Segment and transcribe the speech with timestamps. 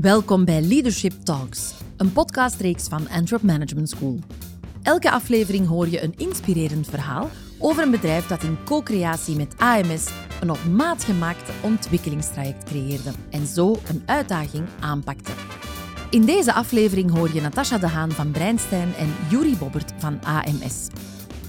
[0.00, 4.18] Welkom bij Leadership Talks, een podcastreeks van Antwerp Management School.
[4.82, 10.06] Elke aflevering hoor je een inspirerend verhaal over een bedrijf dat in co-creatie met AMS
[10.40, 15.32] een op maat gemaakte ontwikkelingstraject creëerde en zo een uitdaging aanpakte.
[16.10, 20.86] In deze aflevering hoor je Natasha De Haan van Breinstein en Yuri Bobbert van AMS.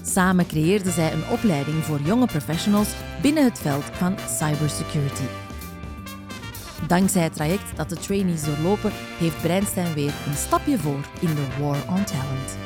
[0.02, 2.88] Samen creëerden zij een opleiding voor jonge professionals
[3.22, 5.49] binnen het veld van cybersecurity.
[6.86, 11.46] Dankzij het traject dat de trainees doorlopen, heeft Breinstein weer een stapje voor in de
[11.60, 12.58] War on Talent.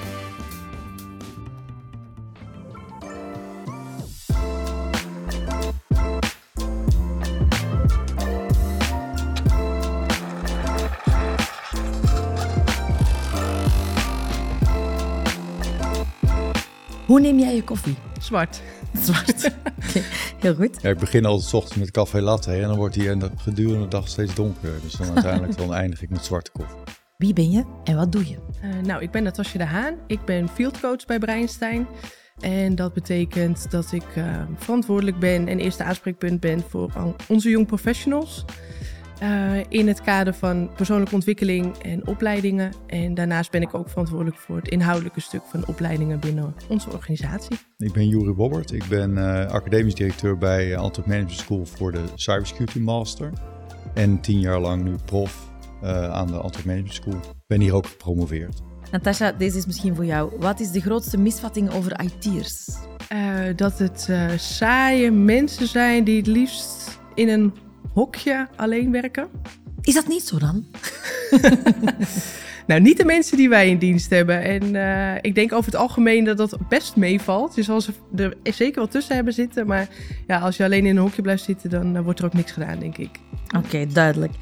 [17.07, 17.97] Hoe neem jij je koffie?
[18.21, 18.63] Zwart.
[19.03, 19.45] Zwart.
[19.89, 20.01] Oké,
[20.39, 20.79] heel goed.
[20.83, 23.31] Ja, ik begin altijd 's ochtends met café latte en dan wordt die en de-
[23.37, 24.81] gedurende de dag steeds donkerder.
[24.83, 26.77] Dus dan uiteindelijk dan eindig ik met zwarte koffie.
[27.17, 28.37] Wie ben je en wat doe je?
[28.63, 29.95] Eh, nou, ik ben Natasja de Haan.
[30.07, 31.87] Ik ben fieldcoach bij Breinstein.
[32.41, 34.25] En dat betekent dat ik eh,
[34.57, 38.45] verantwoordelijk ben en eerste aanspreekpunt ben voor onze young professionals.
[39.19, 42.73] Eh, in het kader van persoonlijke ontwikkeling en opleidingen.
[42.87, 47.57] En daarnaast ben ik ook verantwoordelijk voor het inhoudelijke stuk van opleidingen binnen onze organisatie.
[47.79, 48.73] Ik ben Juri Bobbert.
[48.73, 53.33] Ik ben eh, academisch directeur bij Antwerp Management School voor de Cybersecurity Master.
[53.95, 57.21] En tien jaar lang nu prof eh, aan de Antwerp Management School.
[57.47, 58.63] Ben hier ook gepromoveerd.
[58.91, 60.33] Natasha, deze is misschien voor jou.
[60.39, 62.69] Wat is de grootste misvatting over IT'ers?
[63.09, 67.55] Eh, dat het eh, saaie mensen zijn die het liefst in een
[67.95, 69.29] hokje alleen werken.
[69.81, 70.65] Is dat niet zo dan?
[72.67, 74.43] Nou, niet de mensen die wij in dienst hebben.
[74.43, 77.55] En eh, ik denk over het algemeen dat dat best meevalt.
[77.55, 79.67] Je zal ze er zeker wel tussen hebben zitten.
[79.67, 79.89] Maar
[80.27, 82.53] ja, als je alleen in een hokje blijft zitten, dan eh, wordt er ook niks
[82.53, 83.11] gedaan, denk ik.
[83.57, 84.33] Oké, duidelijk.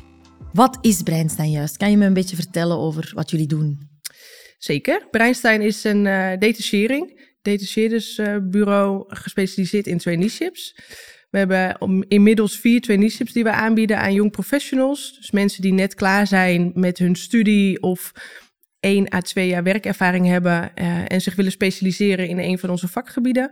[0.53, 1.77] Wat is Breinstein juist?
[1.77, 3.91] Kan je me een beetje vertellen over wat jullie doen?
[4.59, 5.07] Zeker.
[5.11, 7.31] Breinstein is een eh detachering.
[7.43, 10.77] Detacheerdersbureau gespecialiseerd in traineeships.
[11.33, 11.77] We hebben
[12.09, 15.17] inmiddels vier traineeships die we aanbieden aan young professionals.
[15.17, 18.13] Dus mensen die net klaar zijn met hun studie of
[18.81, 22.89] één à twee jaar werkervaring hebben eh, en zich willen specialiseren in een van onze
[22.89, 23.51] vakgebieden.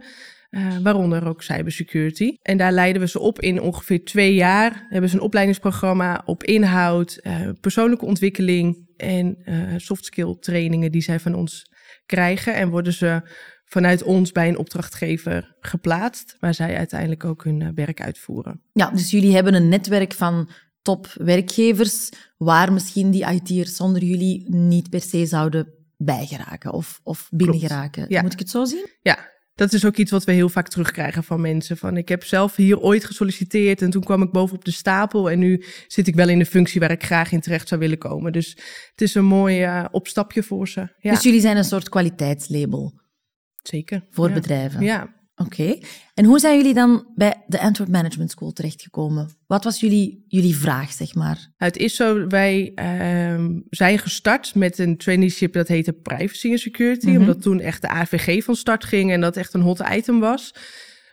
[0.50, 2.36] eh, waaronder ook cybersecurity.
[2.42, 4.86] En daar leiden we ze op in ongeveer twee jaar.
[4.88, 9.36] Hebben ze een opleidingsprogramma op inhoud, eh, persoonlijke ontwikkeling en
[9.76, 11.70] soft skill trainingen die zij van ons
[12.06, 12.54] krijgen.
[12.54, 13.22] En worden ze
[13.70, 18.62] vanuit ons bij een opdrachtgever geplaatst, waar zij uiteindelijk ook hun eh, werk uitvoeren.
[18.72, 20.48] Ja, dus jullie hebben een netwerk van
[20.82, 28.04] top-werkgevers waar misschien die IT'ers zonder jullie niet per se zouden bijgeraken of, of binnengeraken.
[28.08, 28.22] Ja.
[28.22, 28.86] Moet ik het zo zien?
[29.02, 31.76] Ja, dat is ook iets wat we heel vaak terugkrijgen van mensen.
[31.76, 35.38] Van ik heb zelf hier ooit gesolliciteerd en toen kwam ik bovenop de stapel en
[35.38, 38.32] nu zit ik wel in de functie waar ik graag in terecht zou willen komen.
[38.32, 38.50] Dus
[38.90, 40.88] het is een mooi eh, opstapje voor ze.
[40.98, 43.00] Ja, Dus jullie zijn een soort kwaliteitslabel
[43.62, 44.06] zeker.
[44.10, 44.34] voor ja.
[44.34, 44.82] bedrijven.
[44.82, 45.78] Ja, Oké.
[46.14, 49.28] En hoe zijn jullie dan bij de Antwerp Management School terechtgekomen?
[49.46, 51.48] Wat was jullie, jullie vraag, zeg maar?
[51.56, 57.08] Het is zo, wij ehm, zijn gestart met een traineeship dat heette Privacy and Security.
[57.08, 57.20] Mhm.
[57.20, 60.54] Omdat toen echt de AVG van start ging en dat echt een hot item was.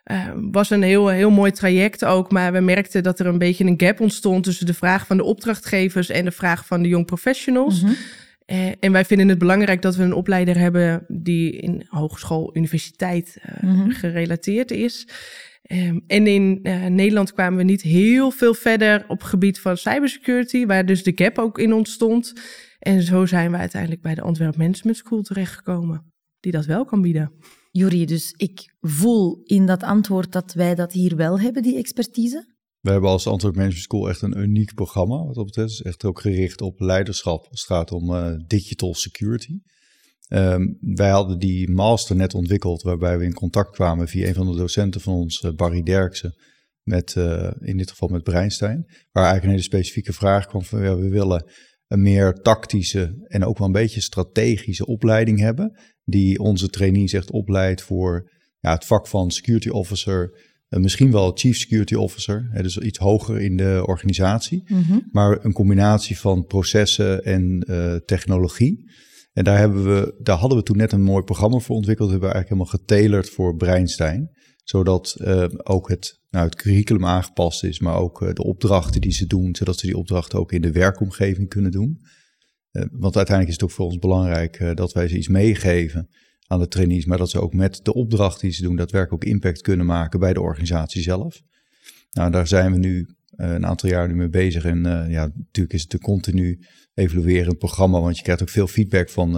[0.03, 3.65] Ehm, was een heel, heel mooi traject ook, maar we merkten dat er een beetje
[3.65, 7.05] een gap ontstond tussen de vraag van de opdrachtgevers en de vraag van de young
[7.05, 7.81] professionals.
[7.81, 7.91] Mhm.
[8.47, 13.37] Eh, en wij vinden het belangrijk dat we een opleider hebben die in hogeschool, universiteit
[13.41, 13.89] eh, Mhm.
[13.89, 15.07] gerelateerd is.
[15.61, 19.77] Ehm, en in eh, Nederland kwamen we niet heel veel verder op het gebied van
[19.77, 22.33] cybersecurity, waar dus de gap ook in ontstond.
[22.79, 27.01] En zo zijn we uiteindelijk bij de Antwerp Management School terechtgekomen, die dat wel kan
[27.01, 27.31] bieden.
[27.71, 32.55] Juri, dus ik voel in dat antwoord dat wij dat hier wel hebben, die expertise.
[32.79, 35.69] We hebben als Antwerp Management School echt een uniek programma wat dat betreft.
[35.69, 39.59] Het is echt ook gericht op leiderschap als het gaat om eh, digital security.
[40.27, 44.51] Ehm, wij hadden die master net ontwikkeld waarbij we in contact kwamen via een van
[44.51, 46.35] de docenten van ons, eh, Barry Derksen,
[46.83, 48.85] met, eh, in dit geval met Breinstein.
[48.85, 51.51] Waar eigenlijk een hele specifieke vraag kwam van we willen
[51.87, 55.79] een meer tactische en ook wel een beetje strategische opleiding hebben.
[56.03, 61.57] Die onze trainees echt opleidt voor ja, het vak van security officer, misschien wel chief
[61.57, 64.63] security officer, hè, dus iets hoger in de organisatie.
[65.11, 68.91] Maar een combinatie van processen en eh, technologie.
[69.33, 72.09] En daar, hebben we, daar hadden we toen net een mooi programma voor ontwikkeld.
[72.09, 74.29] Dat hebben we eigenlijk helemaal getalerd voor Breinstein.
[74.63, 79.11] Zodat eh, ook het, nou, het curriculum aangepast is, maar ook eh, de opdrachten die
[79.11, 79.55] ze doen.
[79.55, 81.99] Zodat ze die opdrachten ook in de werkomgeving kunnen doen.
[82.77, 86.09] Eh, want uiteindelijk is het ook voor ons belangrijk eh, dat wij ze iets meegeven
[86.47, 87.05] aan de trainees.
[87.05, 90.19] Maar dat ze ook met de opdrachten die ze doen, daadwerkelijk ook impact kunnen maken
[90.19, 91.41] bij de organisatie zelf.
[92.11, 94.65] Nou, daar zijn we nu een aantal jaar nu mee bezig.
[94.65, 96.59] En ja, natuurlijk is het een continu
[96.93, 99.31] evaluerend programma, want je krijgt ook veel feedback van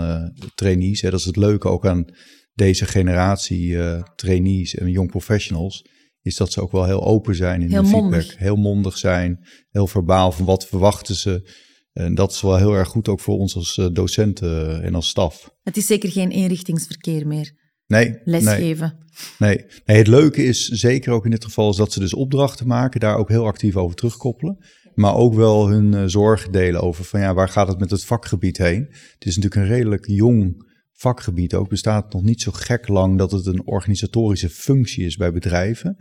[0.55, 1.01] trainees.
[1.01, 1.09] Hè.
[1.09, 2.05] Dat is het leuke ook aan
[2.53, 3.77] deze generatie
[4.15, 5.85] trainees en young professionals
[6.21, 8.11] is dat ze ook wel heel open zijn in heel de feedback.
[8.11, 8.37] Mondig.
[8.37, 11.49] Heel mondig zijn, heel verbaal van wat verwachten ze.
[11.93, 15.07] En dat is wel heel erg goed ook voor ons als eh, docenten en als
[15.07, 15.53] staf.
[15.63, 17.57] Het is zeker geen eenrichtingsverkeer meer.
[17.87, 18.19] Nee.
[18.23, 18.97] Lesgeven.
[19.37, 19.55] Nee.
[19.55, 19.65] nee.
[19.85, 19.97] nee.
[19.97, 23.17] het leuke is zeker ook in dit geval is dat ze dus opdrachten maken, daar
[23.17, 24.57] ook heel actief over terugkoppelen.
[24.93, 28.05] Maar ook wel hun uh, zorg delen over van ja, waar gaat het met het
[28.05, 28.87] vakgebied heen?
[28.89, 33.31] Het is natuurlijk een redelijk jong vakgebied ook bestaat nog niet zo gek lang dat
[33.31, 35.97] het een organisatorische functie is bij bedrijven.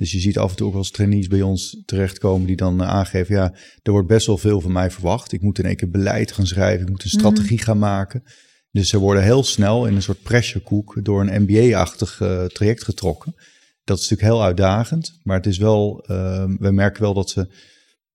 [0.00, 2.82] Dus je ziet af en toe ook wel eens trainees bij ons terechtkomen die dan
[2.82, 5.32] eh, aangeven, ja, er wordt best wel veel van mij verwacht.
[5.32, 7.64] Ik moet in één keer beleid gaan schrijven, ik moet een strategie mhm.
[7.64, 8.22] gaan maken.
[8.70, 13.34] Dus ze worden heel snel in een soort pressurekoek door een MBA-achtig uh, traject getrokken.
[13.84, 17.54] Dat is natuurlijk heel uitdagend, maar het is wel, uh, we merken wel dat ze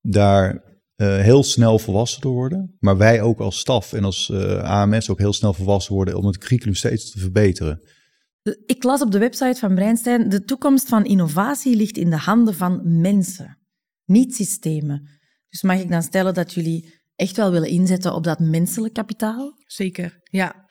[0.02, 0.64] daar
[0.96, 2.76] uh, heel snel volwassen te worden.
[2.80, 6.38] Maar wij ook als staf en als AMS ook heel snel volwassen worden om het
[6.38, 7.82] curriculum steeds te verbeteren.
[8.66, 12.56] Ik las op de website van Breinstein, de toekomst van innovatie ligt in de handen
[12.56, 13.58] van mensen,
[14.06, 15.10] niet systemen.
[15.50, 19.54] Dus mag ik dan stellen dat jullie echt wel willen inzetten op dat menselijk kapitaal?
[19.66, 20.64] Zeker, ja.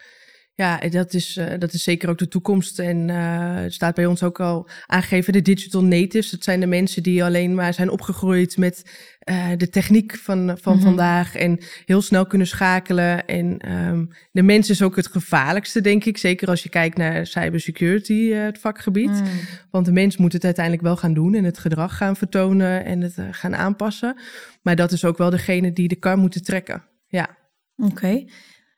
[0.56, 2.78] Ja, dat is, uh, dat is zeker ook de toekomst.
[2.78, 6.30] En het staat bij ons ook al aangegeven, de digital natives.
[6.30, 8.90] Dat zijn de mensen die alleen maar zijn opgegroeid met
[9.24, 10.88] uh, de techniek van, van mm -hmm.
[10.88, 11.34] vandaag.
[11.34, 13.26] En heel snel kunnen schakelen.
[13.26, 16.18] En um, de mens is ook het gevaarlijkste, denk ik.
[16.18, 19.10] Zeker als je kijkt naar cybersecurity, het vakgebied.
[19.10, 19.26] Mm.
[19.70, 23.00] Want de mens moet het uiteindelijk wel gaan doen en het gedrag gaan vertonen en
[23.00, 24.16] het gaan aanpassen.
[24.62, 26.82] Maar dat is ook wel degene die de kar moeten trekken.
[27.06, 27.36] Ja.
[27.76, 27.90] Oké.
[27.90, 28.28] Okay.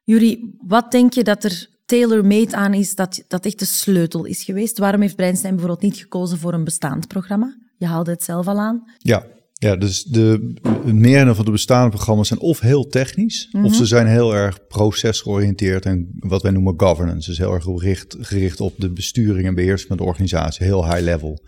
[0.05, 4.45] Jury, wat denk je dat er tailor-made aan is, dat, dat echt de sleutel is
[4.45, 4.79] geweest?
[4.79, 7.57] Waarom heeft Breinstein bijvoorbeeld niet gekozen voor een bestaand programma?
[7.77, 8.91] Je haalde het zelf al aan.
[8.99, 9.27] Ja,
[9.59, 10.55] ja dus de
[10.85, 13.71] merendeel van de bestaande programma's zijn of heel technisch, mm -hmm.
[13.71, 17.29] of ze zijn heel erg procesgeoriënteerd en wat wij noemen governance.
[17.29, 21.03] Dus heel erg gericht, gericht op de besturing en beheersing van de organisatie, heel high
[21.03, 21.45] level.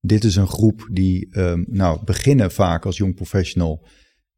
[0.00, 3.86] Dit is een groep die um, nou, beginnen vaak als jong professional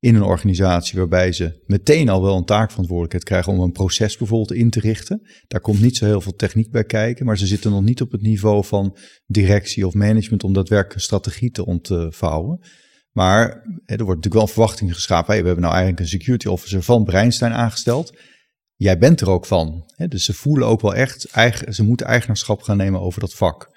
[0.02, 4.52] in een organisatie waarbij ze meteen al wel een taakverantwoordelijkheid krijgen om een proces bijvoorbeeld
[4.52, 5.20] in te richten.
[5.48, 8.12] Daar komt niet zo heel veel techniek bij kijken, maar ze zitten nog niet op
[8.12, 12.60] het niveau van directie of management om daadwerkelijk een strategie te ontvouwen.
[13.12, 13.48] Maar
[13.84, 15.32] er wordt natuurlijk wel een verwachting geschapen.
[15.32, 18.16] Hey, we hebben nou eigenlijk een security officer van Breinstein aangesteld.
[18.76, 19.90] Jij bent er ook van.
[20.08, 23.70] Dus ze voelen ook wel echt, eigen, ze moeten eigenaarschap gaan nemen over dat vak.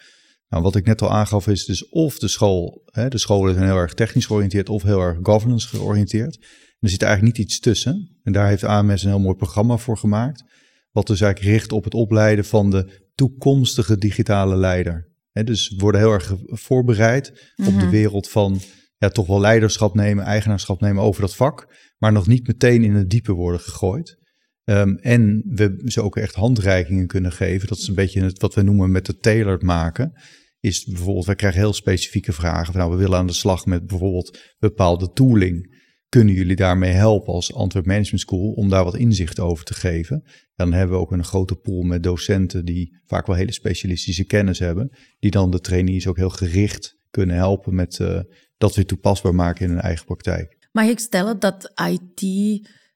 [0.49, 3.65] Nou, wat ik net al aangaf is dus of de school, hè, de scholen zijn
[3.65, 6.37] heel erg technisch georiënteerd of heel erg governance georiënteerd.
[6.79, 8.17] er zit eigenlijk niet iets tussen.
[8.23, 10.43] En daar heeft AMS een heel mooi programma voor gemaakt.
[10.91, 15.13] Wat dus eigenlijk richt op het opleiden van de toekomstige digitale leider.
[15.31, 17.89] Hè, dus we worden heel erg voorbereid op de Mhm.
[17.89, 18.59] wereld van
[18.97, 21.73] ja, toch wel leiderschap nemen, eigenaarschap nemen over dat vak.
[21.97, 24.23] Maar nog niet meteen in het diepe worden gegooid.
[24.63, 27.67] Um, en we ze ook echt handreikingen kunnen geven.
[27.67, 30.11] Dat is een beetje het, wat we noemen met het tailored maken.
[30.59, 32.65] Is bijvoorbeeld, wij krijgen heel specifieke vragen.
[32.65, 35.83] Van, nou, we willen aan de slag met bijvoorbeeld bepaalde tooling.
[36.09, 40.23] Kunnen jullie daarmee helpen als Antwerp Management School om daar wat inzicht over te geven?
[40.55, 44.59] Dan hebben we ook een grote pool met docenten die vaak wel hele specialistische kennis
[44.59, 44.97] hebben.
[45.19, 48.19] Die dan de trainees ook heel gericht kunnen helpen met uh,
[48.65, 50.57] dat weer toepasbaar maken in hun eigen praktijk.
[50.71, 52.21] Mag ik stellen dat IT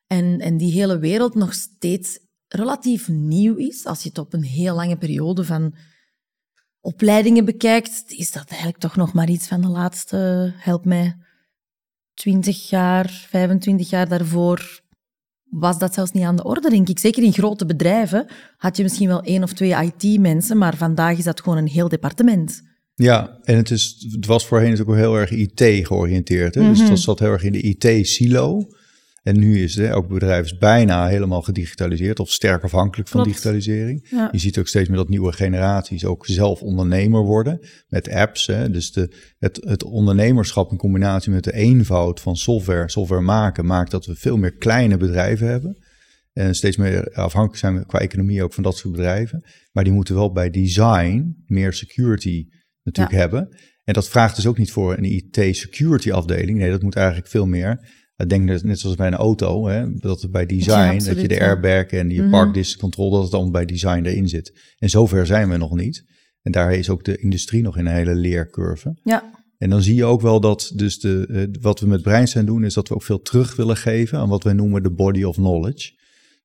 [0.06, 3.86] en, en die hele wereld nog steeds relatief nieuw is?
[3.86, 5.74] Als je het op een heel lange periode van
[6.80, 11.16] opleidingen bekijkt, is dat eigenlijk toch nog maar iets van de laatste, help mij,
[12.14, 14.80] 20 jaar, 25 jaar daarvoor
[15.50, 16.98] was dat zelfs niet aan de orde, denk ik.
[16.98, 21.24] Zeker in grote bedrijven had je misschien wel één of twee IT-mensen, maar vandaag is
[21.24, 22.62] dat gewoon een heel departement.
[23.02, 26.54] Ja, en het, is, het was voorheen natuurlijk ook heel erg IT georiënteerd.
[26.54, 26.60] Hè?
[26.60, 26.76] Mm -hmm.
[26.76, 28.68] Dus dat zat heel erg in de IT-silo.
[29.22, 33.36] En nu is het, elk bedrijf is bijna helemaal gedigitaliseerd of sterk afhankelijk van Klopt.
[33.36, 34.08] digitalisering.
[34.10, 34.28] Ja.
[34.32, 38.46] Je ziet ook steeds meer dat nieuwe generaties ook zelf ondernemer worden met apps.
[38.46, 38.70] Hè.
[38.70, 43.90] Dus de, het, het ondernemerschap in combinatie met de eenvoud van software, software maken, maakt
[43.90, 45.78] dat we veel meer kleine bedrijven hebben.
[46.32, 49.44] En steeds meer afhankelijk zijn we qua economie ook van dat soort bedrijven.
[49.72, 52.46] Maar die moeten wel bij design meer security
[52.82, 53.20] natuurlijk Ja.
[53.20, 53.48] hebben.
[53.84, 56.58] En dat vraagt dus ook niet voor een IT-security afdeling.
[56.58, 60.22] Nee, dat moet eigenlijk veel meer ik denk net zoals bij een auto, hè, dat
[60.22, 63.52] het bij design, Ja, dat je de airbag en je distance control, dat het allemaal
[63.52, 64.74] bij design erin zit.
[64.78, 66.04] En zover zijn we nog niet.
[66.42, 68.98] En daar is ook de industrie nog in een hele leercurve.
[69.02, 72.46] Ja, En dan zie je ook wel dat dus de, eh, wat we met Breinstein
[72.46, 75.22] doen, is dat we ook veel terug willen geven aan wat wij noemen de body
[75.22, 75.92] of knowledge.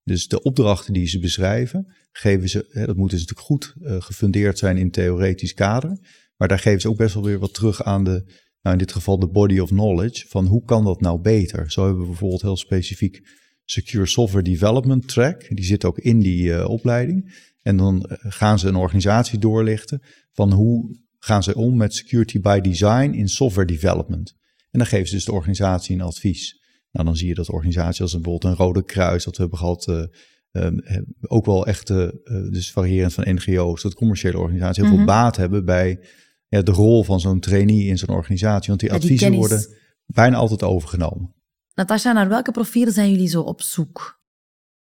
[0.04, 3.96] Dus de opdrachten die ze beschrijven, geven ze, hè, dat moet dus natuurlijk goed eh,
[4.00, 5.98] gefundeerd zijn in theoretisch kader.
[6.38, 8.92] Maar daar geven ze ook best wel weer wat terug aan de nou in dit
[8.92, 11.72] geval de body of knowledge, van hoe kan dat nou beter?
[11.72, 13.22] Zo hebben we bijvoorbeeld heel specifiek
[13.66, 17.34] Secure Software Development Track, die zit ook in die uh, opleiding.
[17.62, 20.02] En dan eh, gaan ze een organisatie doorlichten
[20.32, 24.34] van hoe gaan ze om met security by design in software development.
[24.72, 26.62] En dan geven ze dus de organisatie een advies.
[26.92, 29.88] Nou, dan zie je dat organisaties als bijvoorbeeld een Rode Kruis, dat we hebben gehad,
[29.88, 30.04] uh,
[30.52, 30.84] um,
[31.22, 32.08] ook wel echt, uh,
[32.50, 35.06] dus variërend van NGO's tot commerciële organisaties, heel veel mhm.
[35.06, 36.00] baat hebben bij
[36.56, 38.68] ja, de rol van zo'n trainee in zo'n organisatie.
[38.68, 39.66] Want die adviezen worden
[40.06, 41.34] bijna altijd overgenomen.
[41.74, 44.24] Natasja, naar welke profielen zijn jullie zo op zoek?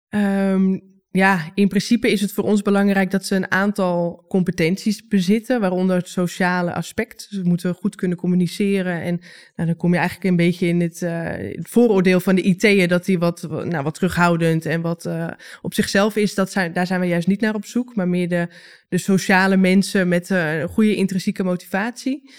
[0.08, 5.60] Um, ja, in principe is het voor ons belangrijk dat ze een aantal competenties bezitten,
[5.60, 7.26] waaronder het sociale aspect.
[7.30, 9.02] Ze moeten goed kunnen communiceren.
[9.02, 9.20] En
[9.56, 12.88] nou, dan kom je eigenlijk een beetje in het, uh, het vooroordeel van de IT'en,
[12.88, 15.30] dat die wat, nou, wat terughoudend en wat uh,
[15.62, 16.34] op zichzelf is.
[16.34, 18.48] Dat zijn, daar zijn we juist niet naar op zoek, maar meer de,
[18.88, 22.30] de sociale mensen met uh, een goede intrinsieke motivatie.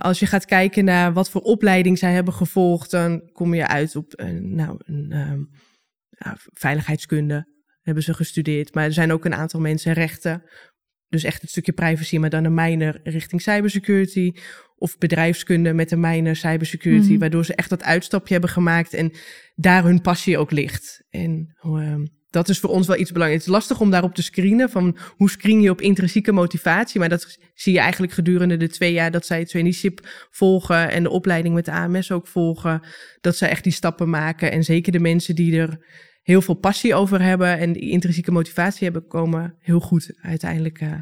[0.00, 3.96] als je gaat kijken naar wat voor opleiding zij hebben gevolgd, dan kom je uit
[3.96, 5.42] op nou, een ehm,
[6.52, 7.52] veiligheidskunde,
[7.84, 8.74] hebben ze gestudeerd.
[8.74, 10.42] Maar er zijn ook een aantal mensen rechten.
[11.08, 14.32] Dus echt het stukje privacy, maar dan een minor richting cybersecurity.
[14.76, 17.10] Of bedrijfskunde met een minor cybersecurity.
[17.10, 17.18] Mhm.
[17.18, 19.12] Waardoor ze echt dat uitstapje hebben gemaakt en
[19.54, 21.04] daar hun passie ook ligt.
[21.10, 21.94] En uh,
[22.34, 23.44] dat is voor ons wel iets belangrijks.
[23.44, 24.70] Het is lastig om daarop te screenen.
[24.70, 27.00] Van hoe screen je op intrinsieke motivatie?
[27.00, 30.90] Maar dat zie je eigenlijk gedurende de twee jaar dat zij het traineeship volgen.
[30.90, 32.82] En de opleiding met de AMS ook volgen.
[33.20, 34.52] Dat zij echt die stappen maken.
[34.52, 35.78] En zeker de mensen die er
[36.24, 40.92] heel veel passie over hebben en die intrinsieke motivatie hebben, komen heel goed uiteindelijk uh,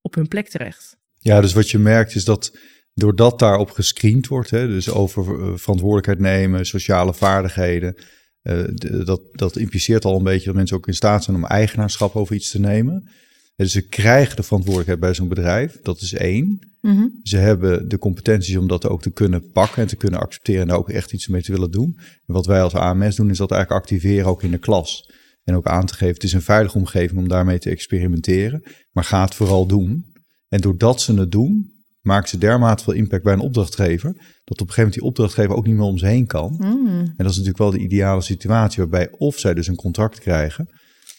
[0.00, 0.96] op hun plek terecht.
[1.18, 2.58] Ja, dus wat je merkt is dat
[2.94, 7.94] doordat daarop gescreend wordt, hè, dus over eh, verantwoordelijkheid nemen, sociale vaardigheden,
[8.42, 8.64] uh,
[9.04, 12.34] dat, dat impliceert al een beetje dat mensen ook in staat zijn om eigenaarschap over
[12.34, 13.10] iets te nemen.
[13.56, 16.58] Dus ze krijgen de verantwoordelijkheid bij zo'n bedrijf, dat is één.
[16.80, 17.06] Mhm.
[17.22, 20.68] Ze hebben de competenties om dat ook te kunnen pakken en te kunnen accepteren en
[20.68, 21.94] daar ook echt iets mee te willen doen.
[21.98, 25.10] En wat wij als AMS doen, is dat eigenlijk activeren ook in de klas.
[25.44, 29.04] En ook aan te geven, het is een veilige omgeving om daarmee te experimenteren, maar
[29.04, 30.04] ga het vooral doen.
[30.48, 31.70] En doordat ze het doen,
[32.00, 34.12] maken ze dermate veel impact bij een opdrachtgever,
[34.44, 36.54] dat op een gegeven moment die opdrachtgever ook niet meer om ze heen kan.
[36.58, 36.88] Mm.
[36.88, 40.68] En dat is natuurlijk wel de ideale situatie, waarbij of zij dus een contract krijgen,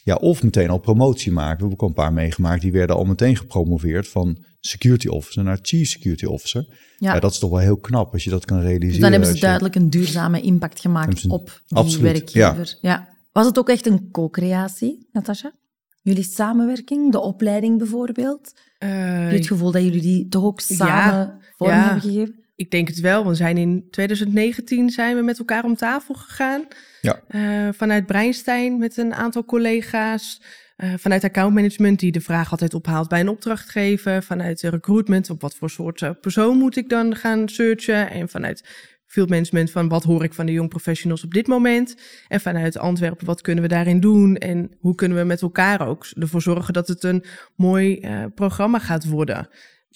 [0.07, 1.55] ja, of meteen al promotie maken.
[1.55, 5.59] We hebben ook een paar meegemaakt, die werden al meteen gepromoveerd van security officer naar
[5.61, 6.65] chief security officer.
[6.97, 7.19] Ja.
[7.19, 8.91] dat is toch wel heel knap als je dat kan realiseren.
[8.91, 12.77] Dus dan hebben ze duidelijk een duurzame impact gemaakt op die absoluut, werkgever.
[12.81, 13.07] Ja.
[13.31, 15.51] Was het ook echt een co-creatie, Natasha?
[16.01, 18.53] Jullie samenwerking, de opleiding bijvoorbeeld?
[18.79, 22.43] Uh, Heb je het gevoel dat jullie die toch ook samen vorm hebben gegeven?
[22.57, 23.27] Ik denk het wel.
[23.27, 26.67] We zijn in 2019 zijn we met elkaar om tafel gegaan.
[27.01, 27.21] Ja.
[27.29, 30.41] Uh, vanuit Breinstein met een aantal collega's.
[30.77, 34.23] Uh, vanuit accountmanagement, die de vraag altijd ophaalt bij een opdrachtgever.
[34.23, 38.09] Vanuit recruitment, op wat voor soort uh, persoon moet ik dan gaan searchen.
[38.09, 38.63] En vanuit
[39.05, 41.95] field management, van wat hoor ik van de young professionals op dit moment.
[42.27, 44.35] En vanuit Antwerpen, wat kunnen we daarin doen?
[44.35, 47.23] En hoe kunnen we met elkaar ook ervoor zorgen dat het een
[47.55, 49.49] mooi uh, programma gaat worden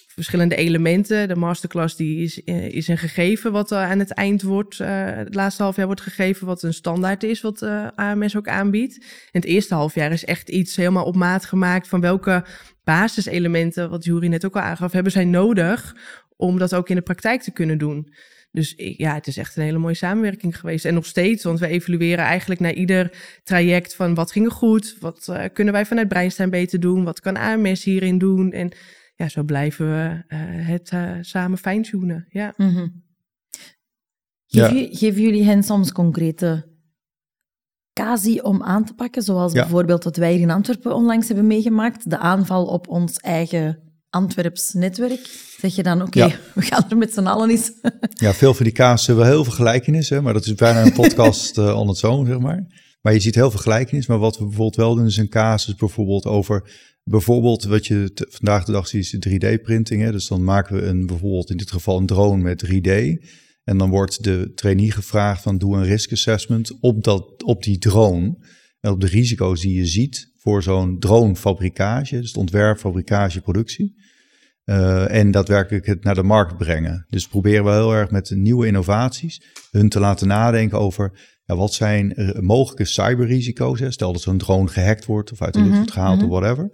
[0.06, 1.28] verschillende elementen.
[1.28, 5.34] De masterclass die is, eh, is een gegeven wat aan het eind wordt, uh, het
[5.34, 8.96] laatste half jaar wordt gegeven, wat een standaard is, wat eh, AMS ook aanbiedt.
[8.98, 12.44] En het eerste half jaar is echt iets helemaal op maat gemaakt van welke
[12.84, 15.96] basiselementen, wat Jury net ook al aangaf, hebben zij nodig
[16.36, 18.12] om dat ook in de praktijk te kunnen doen.
[18.52, 20.84] Dus ja, het is echt een hele mooie samenwerking geweest.
[20.84, 23.12] En nog steeds, want we evalueren eigenlijk naar ieder
[23.44, 27.36] traject van wat ging er goed, wat kunnen wij vanuit Breinstein beter doen, wat kan
[27.36, 28.52] AMS hierin doen.
[28.52, 28.72] En
[29.22, 32.26] ja, zo blijven we uh, het uh, samen fijntunen.
[32.28, 32.54] Ja.
[32.56, 33.02] Mm -hmm.
[34.46, 34.96] Geef, ja.
[34.96, 36.68] geven jullie hen soms concrete
[37.92, 39.22] casie om aan te pakken?
[39.22, 39.60] Zoals ja.
[39.60, 42.10] bijvoorbeeld wat wij hier in Antwerpen onlangs hebben meegemaakt.
[42.10, 43.78] De aanval op ons eigen
[44.10, 45.54] Antwerps netwerk.
[45.58, 46.36] Zeg je dan, oké, okay, ja.
[46.54, 47.72] we gaan er met z'n allen eens...
[48.24, 50.22] ja, veel van die casus hebben heel veel gelijkenissen.
[50.22, 52.66] Maar dat is bijna een podcast uh, on its own, zeg maar.
[53.00, 54.06] Maar je ziet heel veel gelijkenis.
[54.06, 56.70] Maar wat we bijvoorbeeld wel doen, is een casus bijvoorbeeld over
[57.04, 60.10] Bijvoorbeeld wat je vandaag de dag ziet is 3D-printing.
[60.10, 62.90] Dus dan maken we een, bijvoorbeeld in dit geval een drone met 3D.
[63.64, 67.78] En dan wordt de trainee gevraagd van doe een risk assessment op, dat, op die
[67.78, 68.36] drone.
[68.80, 72.16] En op de risico's die je ziet voor zo'n dronefabrikage.
[72.16, 74.00] Dus het ontwerp, fabrikage, productie.
[74.64, 77.06] Uh, en daadwerkelijk het naar de markt brengen.
[77.08, 81.18] Dus proberen we heel erg met nieuwe innovaties hun te laten nadenken over
[81.56, 83.80] wat zijn mogelijke cyberrisico's.
[83.80, 83.90] Hè?
[83.90, 86.40] Stel dat zo'n drone gehackt wordt of uit de lucht mhm, wordt gehaald of mhm.
[86.40, 86.70] whatever.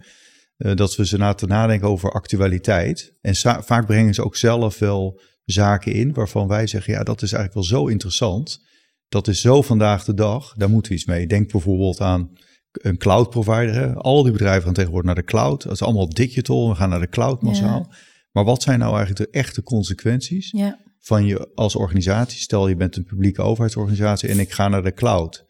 [0.58, 3.12] Uh, dat we ze laten nadenken over actualiteit.
[3.20, 7.32] En vaak brengen ze ook zelf wel zaken in waarvan wij zeggen, ja, dat is
[7.32, 8.61] eigenlijk wel zo interessant.
[9.08, 11.26] Dat is zo vandaag de dag, daar moeten we iets mee.
[11.26, 12.30] Denk bijvoorbeeld aan
[12.73, 13.75] een cloud provider.
[13.75, 13.94] Hè?
[13.94, 15.62] Al die bedrijven gaan tegenwoordig naar de cloud.
[15.62, 17.92] Dat is allemaal digital, we gaan naar de cloud massaal.
[18.32, 20.50] Maar wat zijn nou eigenlijk de echte consequenties?
[20.50, 20.78] Ja.
[20.98, 22.40] Van je als organisatie.
[22.40, 25.46] Stel je bent een publieke overheidsorganisatie en ik ga naar de cloud.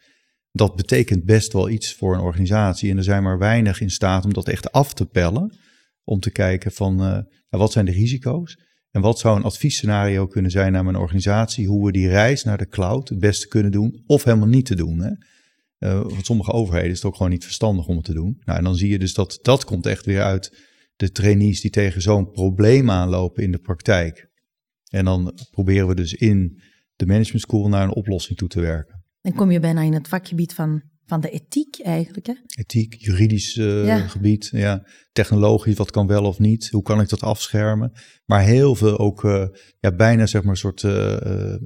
[0.52, 2.90] Dat betekent best wel iets voor een organisatie.
[2.90, 5.58] En er zijn maar weinig in staat om dat echt af te pellen.
[6.04, 8.58] Om te kijken van uh, wat zijn de risico's?
[8.90, 11.66] En wat zou een adviesscenario kunnen zijn naar mijn organisatie?
[11.66, 14.74] Hoe we die reis naar de cloud het beste kunnen doen of helemaal niet te
[14.74, 14.98] doen.
[14.98, 15.10] Hè?
[15.78, 18.42] Uh, want sommige overheden is het ook gewoon niet verstandig om het te doen.
[18.44, 20.56] Nou, en dan zie je dus dat dat komt echt weer uit
[20.96, 24.30] de trainees die tegen zo'n probleem aanlopen in de praktijk.
[24.88, 26.62] En dan proberen we dus in
[26.96, 29.04] de management school naar een oplossing toe te werken.
[29.20, 32.26] Dan kom je bijna in het vakgebied van, van de ethiek eigenlijk.
[32.26, 32.34] Hè?
[32.46, 34.86] Ethiek, juridisch uh, gebied, ja.
[35.12, 37.92] technologisch, wat kan wel of niet, hoe kan ik dat afschermen.
[38.24, 39.46] Maar heel veel ook, uh,
[39.78, 41.56] ja, bijna zeg maar een soort uh,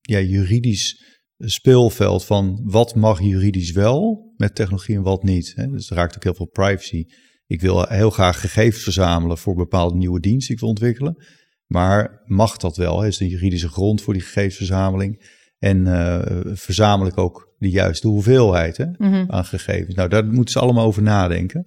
[0.00, 1.02] ja, juridisch
[1.38, 5.52] speelveld van wat mag juridisch wel met technologie en wat niet.
[5.54, 5.66] Hè?
[5.66, 7.04] Dus er raakt ook heel veel privacy.
[7.46, 11.24] Ik wil heel graag gegevens verzamelen voor bepaalde nieuwe diensten die ik wil ontwikkelen.
[11.66, 13.04] Maar mag dat wel?
[13.04, 15.42] Is er een juridische grond voor die gegevensverzameling?
[15.58, 16.20] En uh,
[16.54, 19.24] verzamel ik ook de juiste hoeveelheid hè, mhm.
[19.26, 19.94] aan gegevens?
[19.94, 21.66] Nou, daar moeten ze allemaal over nadenken.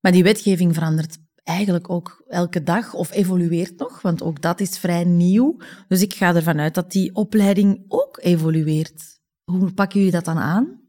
[0.00, 4.78] Maar die wetgeving verandert eigenlijk ook elke dag of evolueert nog, want ook dat is
[4.78, 5.56] vrij nieuw.
[5.88, 9.20] Dus ik ga ervan uit dat die opleiding ook evolueert.
[9.44, 10.83] Hoe pakken jullie dat dan aan?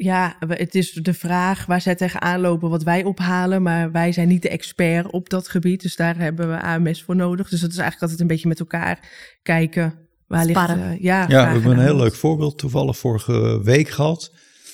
[0.00, 4.28] Ja, het is de vraag waar zij tegenaan lopen wat wij ophalen, maar wij zijn
[4.28, 7.48] niet de expert op dat gebied, dus daar hebben we AMS voor nodig.
[7.48, 9.08] Dus dat is eigenlijk altijd een beetje met elkaar
[9.42, 9.94] kijken
[10.26, 10.68] waar ligt...
[10.68, 14.32] Uh, ja, ja we hebben een heel leuk voorbeeld toevallig vorige week gehad.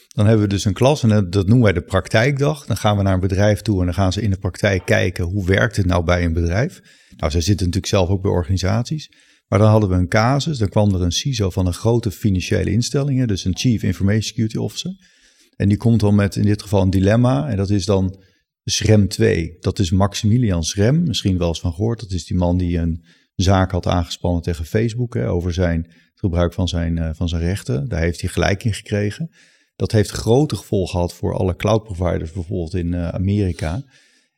[0.09, 2.67] Dan hebben we dus een klas en dat noemen wij de praktijkdag.
[2.67, 5.25] Dan gaan we naar een bedrijf toe en dan gaan ze in de praktijk kijken
[5.25, 6.81] hoe werkt het nou bij een bedrijf.
[7.17, 9.09] Nou, zij zitten natuurlijk zelf ook bij organisaties.
[9.49, 12.71] Maar dan hadden we een casus, dan kwam er een CISO van een grote financiële
[12.71, 15.13] instelling, dus een Chief Information Security Officer.
[15.57, 18.19] En die komt dan met in dit geval een dilemma en dat is dan
[18.65, 19.57] SREM 2.
[19.61, 22.01] Dat is Maximilian Schrem, misschien wel eens van gehoord.
[22.01, 26.21] Dat is die man die een zaak had aangespannen tegen Facebook hè, over zijn het
[26.21, 27.89] gebruik van zijn, uh, van zijn rechten.
[27.89, 29.31] Daar heeft hij gelijk in gekregen.
[29.77, 33.83] Dat heeft grote gevolgen gehad voor alle cloud providers, bijvoorbeeld in uh, Amerika.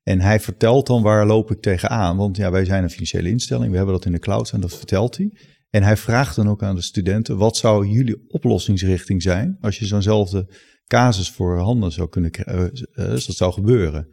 [0.03, 2.17] En hij vertelt dan waar loop ik tegenaan.
[2.17, 4.77] Want ja, wij zijn een financiële instelling, we hebben dat in de cloud en dat
[4.77, 5.31] vertelt hij.
[5.71, 9.87] En hij vraagt dan ook aan de studenten, wat zou jullie oplossingsrichting zijn als je
[9.87, 10.49] zo'nzelfde
[10.87, 14.09] casus voor handen zou kunnen krijgen, uh, dat zou gebeuren.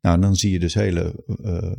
[0.00, 1.72] Nou, dan zie je dus hele, uh,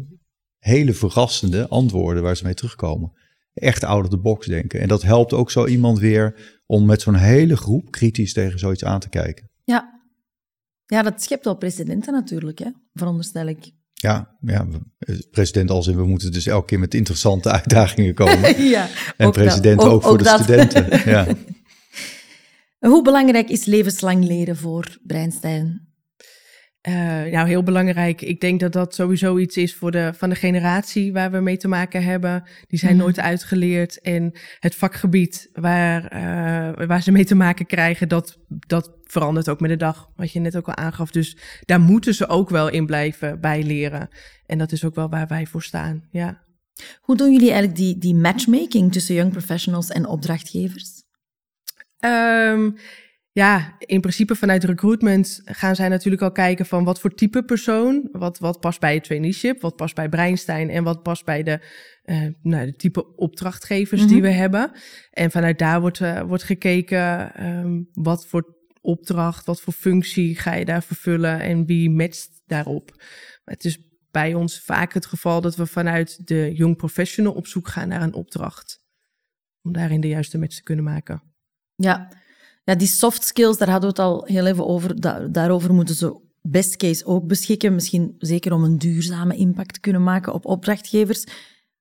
[0.57, 3.11] hele verrassende antwoorden waar ze mee terugkomen.
[3.53, 4.79] Echt out of the box denken.
[4.79, 8.83] En dat helpt ook zo iemand weer om met zo'n hele groep kritisch tegen zoiets
[8.83, 9.49] aan te kijken.
[9.63, 10.01] Ja,
[10.85, 12.69] ja dat schept wel presidenten natuurlijk, hè?
[12.93, 13.71] veronderstel ik.
[13.93, 14.67] Ja, ja,
[15.31, 18.63] president als in we moeten dus elke keer met interessante uitdagingen komen.
[18.69, 21.01] ja, en president ook, ook, voor de studenten.
[21.11, 21.27] ja.
[22.89, 25.87] Hoe belangrijk is levenslang leren voor Breinstein?
[26.87, 26.93] Uh,
[27.23, 28.21] nou, heel belangrijk.
[28.21, 31.57] Ik denk dat dat sowieso iets is voor de, van de generatie waar we mee
[31.57, 32.43] te maken hebben.
[32.67, 33.01] Die zijn mhm.
[33.01, 34.01] nooit uitgeleerd.
[34.01, 39.59] En het vakgebied waar, uh, waar ze mee te maken krijgen, dat, dat verandert ook
[39.59, 40.09] met de dag.
[40.15, 41.11] Wat je net ook al aangaf.
[41.11, 44.09] Dus daar moeten ze ook wel in blijven bijleren.
[44.45, 46.07] En dat is ook wel waar wij voor staan.
[46.11, 46.43] Ja.
[47.01, 51.02] Hoe doen jullie eigenlijk die, die matchmaking tussen young professionals en opdrachtgevers?
[52.05, 52.75] Um,
[53.33, 58.09] ja, in principe vanuit recruitment gaan zij natuurlijk al kijken van wat voor type persoon,
[58.11, 61.59] wat, wat past bij het traineeship, wat past bij Breinstein en wat past bij de,
[62.03, 64.25] uh, nou, de type opdrachtgevers die mhm.
[64.25, 64.71] we hebben.
[65.11, 70.53] En vanuit daar wordt, uh, wordt gekeken um, wat voor opdracht, wat voor functie ga
[70.53, 72.91] je daar vervullen en wie matcht daarop.
[73.43, 73.79] Maar het is
[74.11, 78.01] bij ons vaak het geval dat we vanuit de young professional op zoek gaan naar
[78.01, 78.81] een opdracht.
[79.61, 81.32] Om daarin de juiste match te kunnen maken.
[81.83, 82.09] Ja.
[82.63, 85.01] ja, die soft skills, daar hadden we het al heel even over.
[85.31, 87.73] daarover moeten ze best case ook beschikken.
[87.73, 91.25] Misschien zeker om een duurzame impact te kunnen maken op opdrachtgevers.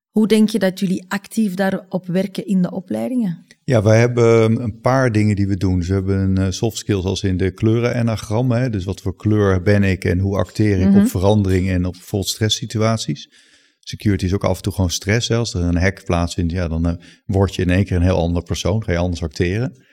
[0.09, 3.45] Hoe denk je dat jullie actief daarop werken in de opleidingen?
[3.63, 5.79] Ja, wij hebben een paar dingen die we doen.
[5.79, 8.71] Dus we hebben een eh, soft skills als in de kleuren-enagram.
[8.71, 11.05] Dus wat voor kleur ben ik en hoe acteer ik op mhm.
[11.05, 13.29] verandering en op bijvoorbeeld stresssituaties.
[13.79, 15.31] Security is ook af en toe gewoon stress.
[15.31, 16.93] Als er een hack plaatsvindt, ja, dan uh,
[17.25, 18.83] word je in één keer een heel ander persoon.
[18.83, 19.83] Ga je anders acteren.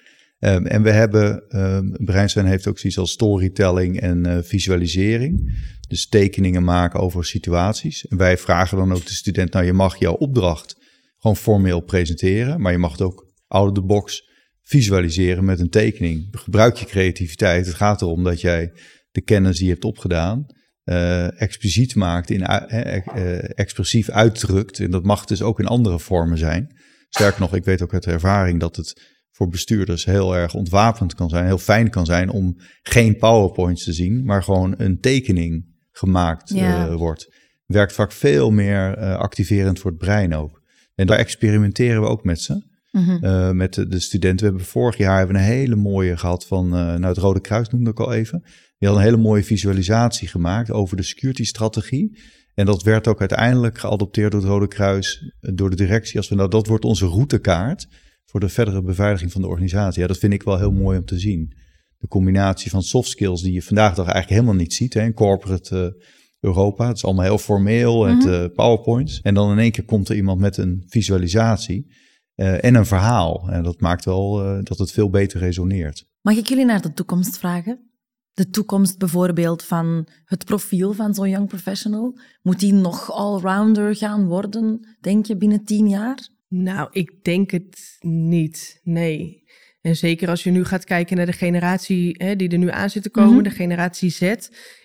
[0.41, 5.59] Um, en we hebben, um, Breinstein heeft ook zoiets als storytelling en uh, visualisering.
[5.89, 8.07] Dus tekeningen maken over situaties.
[8.07, 10.77] En wij vragen dan ook de student, nou je mag jouw opdracht
[11.19, 12.61] gewoon formeel presenteren.
[12.61, 14.29] Maar je mag het ook out of the box
[14.63, 16.29] visualiseren met een tekening.
[16.31, 17.67] Gebruik je creativiteit.
[17.67, 18.73] Het gaat erom dat jij
[19.11, 20.47] de kennis die je hebt opgedaan
[20.85, 24.79] uh, expliciet maakt, in, uh, expressief uitdrukt.
[24.79, 26.77] En dat mag dus ook in andere vormen zijn.
[27.09, 31.29] Sterker nog, ik weet ook uit ervaring dat het voor bestuurders heel erg ontwapend kan
[31.29, 36.49] zijn, heel fijn kan zijn om geen PowerPoints te zien, maar gewoon een tekening gemaakt
[36.49, 36.97] ja.
[36.97, 37.35] wordt.
[37.67, 40.63] Werkt vaak veel meer activerend voor het brein ook.
[40.95, 42.69] En daar experimenteren we ook met ze.
[42.91, 43.25] Mhm.
[43.25, 44.39] eh, met de, de studenten.
[44.39, 47.69] We hebben vorig jaar hebben een hele mooie gehad van, eh nou het Rode Kruis
[47.69, 48.43] noemde ik al even.
[48.79, 52.19] Die had een hele mooie visualisatie gemaakt over de security strategie.
[52.55, 56.17] En dat werd ook uiteindelijk geadopteerd door het Rode Kruis, eh, door de directie.
[56.17, 57.89] Als we nou, dat wordt onze routekaart
[58.31, 60.01] voor de verdere beveiliging van de organisatie.
[60.03, 61.53] Ja, dat vind ik wel heel mooi om te zien.
[61.99, 65.03] De combinatie van soft skills die je vandaag de dag eigenlijk helemaal niet ziet hè,
[65.03, 66.05] in corporate eh,
[66.41, 66.87] Europa.
[66.87, 68.29] Het is allemaal heel formeel, het Mhm.
[68.33, 69.21] eh, powerpoints.
[69.21, 71.93] En dan in één keer komt er iemand met een visualisatie
[72.35, 73.49] eh, en een verhaal.
[73.51, 76.07] En dat maakt wel dat het veel beter resoneert.
[76.23, 77.91] Mag ik jullie naar de toekomst vragen?
[78.33, 82.19] De toekomst bijvoorbeeld van het profiel van zo'n young professional.
[82.43, 86.29] Moet die nog allrounder gaan worden, denk je, binnen tien jaar?
[86.51, 88.81] Nou, ik denk het niet.
[88.85, 89.40] Nee.
[89.81, 92.91] En zeker als je nu gaat kijken naar de generatie hè, die er nu aan
[92.91, 93.43] zit te komen, Mhm.
[93.43, 94.35] de generatie Z,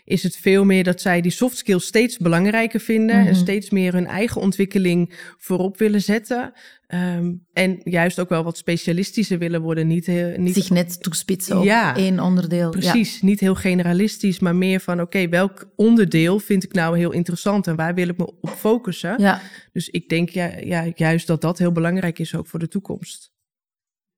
[0.03, 3.27] is het veel meer dat zij die soft skills steeds belangrijker vinden Mhm.
[3.27, 6.53] en steeds meer hun eigen ontwikkeling voorop willen zetten.
[6.87, 9.87] Ehm, en juist ook wel wat specialistischer willen worden.
[9.87, 12.63] Niet, heel, niet Zich net toespitsen op Ja, één onderdeel.
[12.63, 12.69] Ja.
[12.91, 17.67] Precies, niet heel generalistisch, maar meer van oké, welk onderdeel vind ik nou heel interessant
[17.67, 19.15] en waar wil ik me op focussen?
[19.21, 19.41] Ja.
[19.73, 23.33] Dus ik denk ja, ja, juist dat dat heel belangrijk is ook voor de toekomst.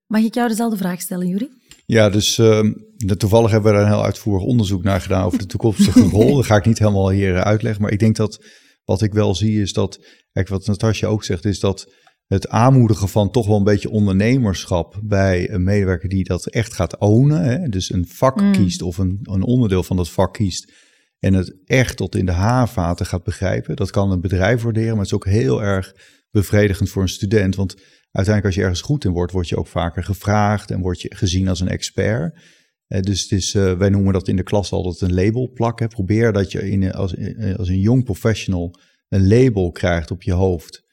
[0.07, 1.49] Mag ik jou dezelfde vraag stellen, Juri?
[1.85, 2.73] Ja, dus ehm,
[3.17, 6.35] toevallig hebben we daar een heel uitvoerig onderzoek naar gedaan over de toekomstige rol.
[6.35, 7.81] Dat ga ik niet helemaal hier eh, uitleggen.
[7.81, 8.43] Maar ik denk dat
[8.83, 9.99] wat ik wel zie is dat,
[10.31, 11.91] kijk wat Natasja ook zegt, is dat
[12.27, 16.97] het aanmoedigen van toch wel een beetje ondernemerschap bij een medewerker die dat echt gaat
[16.97, 17.43] ownen.
[17.43, 17.69] Hè?
[17.69, 18.51] Dus een vak Mm.
[18.51, 20.71] kiest of een, een onderdeel van dat vak kiest.
[21.19, 23.75] En het echt tot in de haarvaten gaat begrijpen.
[23.75, 25.93] Dat kan een bedrijf waarderen, maar het is ook heel erg
[26.31, 27.55] bevredigend voor een student.
[27.55, 27.75] Want
[28.11, 31.15] uiteindelijk als je ergens goed in wordt, word je ook vaker gevraagd en word je
[31.15, 32.39] gezien als een expert.
[32.87, 35.87] Eh, dus het is, eh, wij noemen dat in de klas altijd een label plakken.
[35.87, 40.33] Probeer dat je in, als, eh, als een jong professional een label krijgt op je
[40.33, 40.85] hoofd.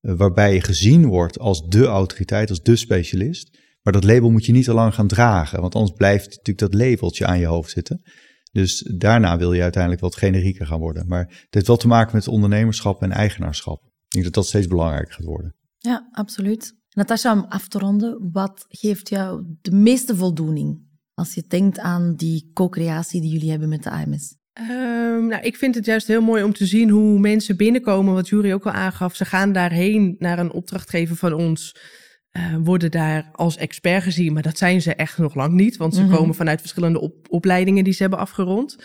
[0.00, 3.58] waarbij je gezien wordt als de autoriteit, als de specialist.
[3.82, 5.60] Maar dat label moet je niet te lang gaan dragen.
[5.60, 8.02] Want anders blijft natuurlijk dat labeltje aan je hoofd zitten.
[8.52, 11.06] Dus daarna wil je uiteindelijk wat generieker gaan worden.
[11.06, 13.87] Maar het heeft wel te maken met ondernemerschap en eigenaarschap.
[14.08, 15.54] Ik denk dat dat steeds belangrijker gaat worden.
[15.78, 16.76] Ja, absoluut.
[16.90, 22.14] Natasja, om af te ronden, wat geeft jou de meeste voldoening als je denkt aan
[22.16, 24.36] die co-creatie die jullie hebben met de AMS?
[24.52, 28.28] Ehm, nou, ik vind het juist heel mooi om te zien hoe mensen binnenkomen, wat
[28.28, 29.16] Jury ook al aangaf.
[29.16, 31.76] Ze gaan daarheen naar een opdrachtgever van ons,
[32.30, 35.94] eh, worden daar als expert gezien, maar dat zijn ze echt nog lang niet, want
[35.94, 36.14] ze Mhm.
[36.16, 38.76] komen vanuit verschillende op- opleidingen die ze hebben afgerond.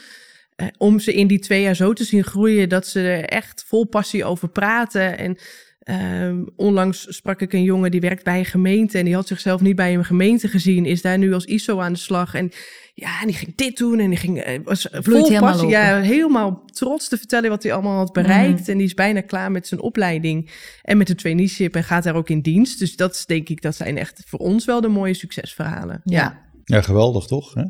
[0.55, 3.63] Eh, om ze in die twee jaar zo te zien groeien dat ze er echt
[3.67, 5.17] vol passie over praten.
[5.17, 5.37] En
[5.79, 9.61] ehm, onlangs sprak ik een jongen die werkt bij een gemeente en die had zichzelf
[9.61, 12.33] niet bij een gemeente gezien, is daar nu als ISO aan de slag.
[12.33, 12.51] En
[12.93, 15.69] ja, en die ging dit doen en die ging, eh, was vol helemaal passie.
[15.69, 18.69] Ja, helemaal trots te vertellen wat hij allemaal had bereikt.
[18.69, 22.15] En die is bijna klaar met zijn opleiding en met de traineeship en gaat daar
[22.15, 22.79] ook in dienst.
[22.79, 26.01] Dus dat is, denk ik, dat zijn echt voor ons wel de mooie succesverhalen.
[26.03, 27.53] Ja, Ja, geweldig toch?
[27.53, 27.63] Hè?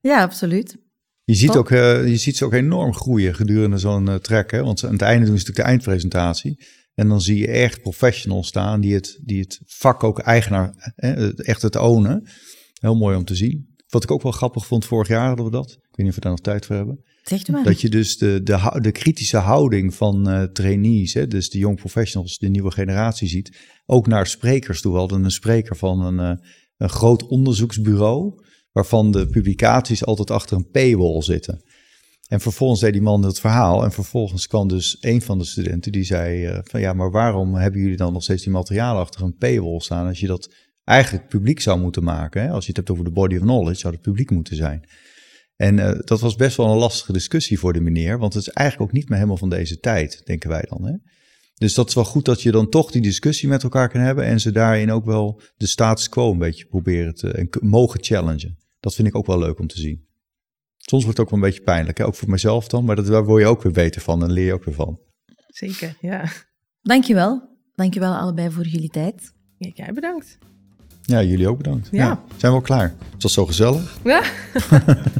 [0.00, 0.76] ja absoluut.
[1.24, 4.50] Je ziet, ook, eh, je ziet ze ook enorm groeien gedurende zo'n eh, track.
[4.50, 4.62] Hè?
[4.62, 6.64] Want aan het einde doen ze natuurlijk de eindpresentatie.
[6.94, 11.34] En dan zie je echt professionals staan die het, die het vak ook eigenaar, hè,
[11.34, 12.28] echt het ownen.
[12.80, 13.74] Heel mooi om te zien.
[13.88, 15.70] Wat ik ook wel grappig vond, vorig jaar hadden we dat.
[15.70, 17.04] Ik weet niet of we daar nog tijd voor hebben.
[17.22, 17.64] Zegt u maar.
[17.64, 21.76] Dat je dus de, de, de kritische houding van eh, trainees, hè, dus de young
[21.76, 23.58] professionals, de nieuwe generatie ziet.
[23.86, 24.92] Ook naar sprekers toe.
[24.92, 26.40] We hadden een spreker van een,
[26.76, 28.34] een groot onderzoeksbureau,
[28.72, 31.62] waarvan de publicaties altijd achter een paywall zitten.
[32.28, 33.84] En vervolgens deed die man het verhaal.
[33.84, 37.54] En vervolgens kwam dus een van de studenten die zei eh, van ja, maar waarom
[37.54, 40.54] hebben jullie dan nog steeds die materialen achter een paywall staan als je dat
[40.84, 42.42] eigenlijk publiek zou moeten maken?
[42.42, 42.50] Hè?
[42.50, 44.88] Als je het hebt over de body of knowledge, zou het publiek moeten zijn.
[45.56, 48.52] En eh, dat was best wel een lastige discussie voor de meneer, want het is
[48.52, 50.86] eigenlijk ook niet meer helemaal van deze tijd, denken wij dan.
[50.86, 50.94] Hè?
[51.54, 54.24] Dus dat is wel goed dat je dan toch die discussie met elkaar kan hebben
[54.24, 58.58] en ze daarin ook wel de status quo een beetje proberen te en mogen challengen.
[58.82, 60.06] Dat vind ik ook wel leuk om te zien.
[60.76, 62.06] Soms wordt het ook wel een beetje pijnlijk, hè?
[62.06, 64.44] ook voor mezelf dan, maar dat, daar word je ook weer beter van en leer
[64.44, 65.00] je ook weer van.
[65.48, 66.24] Zeker, ja.
[66.80, 67.48] Dankjewel.
[67.74, 69.32] Dankjewel allebei voor jullie tijd.
[69.58, 70.38] Ja, Jij bedankt.
[71.02, 71.88] Ja, jullie ook bedankt.
[71.90, 72.22] Ja.
[72.36, 72.94] zijn we al klaar?
[73.12, 73.98] Het was zo gezellig.
[74.04, 74.22] Ja.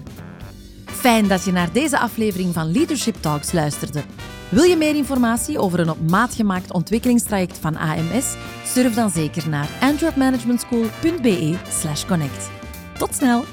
[1.05, 4.03] Fijn dat je naar deze aflevering van Leadership Talks luisterde.
[4.51, 8.35] Wil je meer informatie over een op maat gemaakt ontwikkelingstraject van AMS?
[8.64, 12.62] Surf dan zeker naar antwerpmanagementschool.be/connect.
[12.98, 13.44] Tot snel!